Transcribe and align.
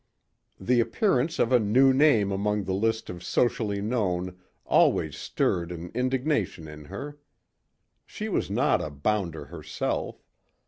The 0.59 0.79
appearance 0.79 1.37
of 1.37 1.51
a 1.51 1.59
new 1.59 1.93
name 1.93 2.31
among 2.31 2.63
the 2.63 2.73
list 2.73 3.07
of 3.07 3.23
socially 3.23 3.81
known 3.83 4.35
always 4.65 5.15
stirred 5.15 5.71
an 5.71 5.91
indignation 5.93 6.67
in 6.67 6.85
her. 6.85 7.19
She 8.07 8.27
was 8.27 8.49
not 8.49 8.81
a 8.81 8.89
bounder 8.89 9.45
herself. 9.45 10.23